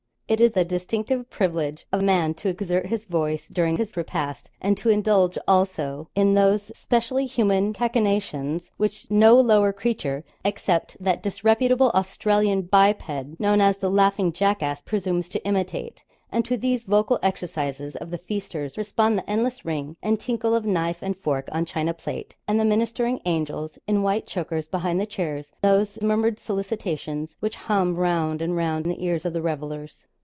[0.31, 4.77] It is the distinctive privilege of man to exert his voice during his repast, and
[4.77, 11.89] to indulge also in those specially human cachinnations which no lower creature, except that disreputable
[11.89, 17.97] Australian biped known as the 'laughing jackass,' presumes to imitate; and to these vocal exercises
[17.97, 21.93] of the feasters respond the endless ring and tinkle of knife and fork on china
[21.93, 27.57] plate, and the ministering angels in white chokers behind the chairs, those murmured solicitations which
[27.67, 30.07] hum round and round the ears of the revellers.